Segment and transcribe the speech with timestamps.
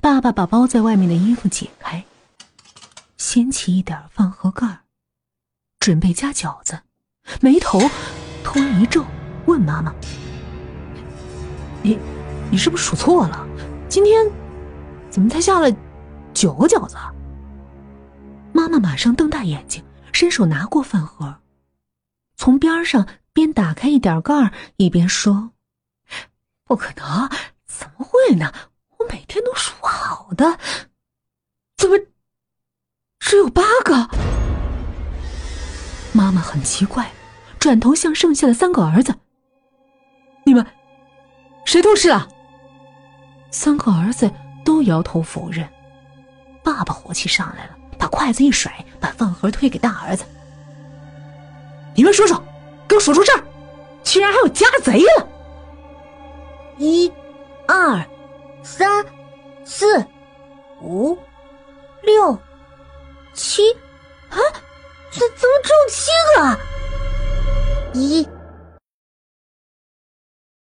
[0.00, 2.04] 爸爸把包在外面的衣服解开，
[3.16, 4.80] 掀起一点饭盒盖
[5.78, 6.80] 准备夹饺子，
[7.40, 7.80] 眉头
[8.44, 9.04] 突然一皱，
[9.46, 9.94] 问妈妈
[11.82, 11.98] ：“你，
[12.50, 13.46] 你是不是数错了？
[13.88, 14.30] 今天
[15.10, 15.70] 怎么才下了
[16.32, 16.96] 九个饺子？”
[18.52, 19.82] 妈妈马上瞪大眼睛，
[20.12, 21.36] 伸手拿过饭盒，
[22.36, 25.50] 从边上边打开一点盖一边说
[26.64, 27.28] ：“不可能，
[27.66, 28.52] 怎么会呢？”
[30.40, 30.58] 我每天都数好的，
[31.76, 31.98] 怎么
[33.18, 34.08] 只有八个？
[36.12, 37.10] 妈妈很奇怪，
[37.58, 39.14] 转头向剩下的三个儿子
[40.44, 40.66] ：“你们
[41.66, 42.26] 谁偷吃了？”
[43.52, 44.30] 三个儿子
[44.64, 45.68] 都摇头否认。
[46.62, 50.24] 爸爸火气上来了，把筷子一甩，把饭盒推给大儿子
[51.94, 52.42] ：“你们说说，
[52.88, 53.34] 给我数出声！
[54.02, 55.28] 居然还有家贼了！
[56.78, 57.12] 一、
[57.66, 58.04] 二。”
[58.62, 59.04] 三、
[59.64, 60.04] 四、
[60.82, 61.18] 五、
[62.02, 62.38] 六、
[63.34, 63.72] 七，
[64.30, 64.36] 啊，
[65.10, 66.58] 怎怎么只有七个？
[67.94, 68.39] 一。